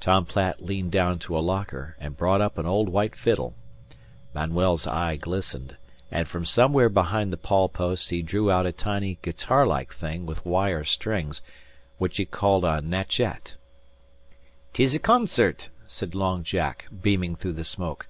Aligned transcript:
Tom 0.00 0.26
Platt 0.26 0.64
leaned 0.64 0.90
down 0.90 1.20
to 1.20 1.38
a 1.38 1.38
locker 1.38 1.94
and 2.00 2.16
brought 2.16 2.40
up 2.40 2.58
an 2.58 2.66
old 2.66 2.88
white 2.88 3.14
fiddle. 3.14 3.54
Manuel's 4.34 4.88
eye 4.88 5.14
glistened, 5.14 5.76
and 6.10 6.26
from 6.26 6.44
somewhere 6.44 6.88
behind 6.88 7.32
the 7.32 7.36
pawl 7.36 7.68
post 7.68 8.10
he 8.10 8.22
drew 8.22 8.50
out 8.50 8.66
a 8.66 8.72
tiny, 8.72 9.20
guitar 9.22 9.64
like 9.64 9.94
thing 9.94 10.26
with 10.26 10.44
wire 10.44 10.82
strings, 10.82 11.42
which 11.98 12.16
he 12.16 12.24
called 12.24 12.64
a 12.64 12.82
machette. 12.82 13.54
"'Tis 14.72 14.96
a 14.96 14.98
concert," 14.98 15.68
said 15.86 16.12
Long 16.16 16.42
Jack, 16.42 16.88
beaming 17.00 17.36
through 17.36 17.52
the 17.52 17.62
smoke. 17.62 18.08